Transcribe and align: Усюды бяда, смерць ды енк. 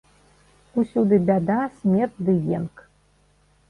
Усюды 0.83 1.21
бяда, 1.29 1.59
смерць 1.77 2.19
ды 2.25 2.39
енк. 2.59 2.87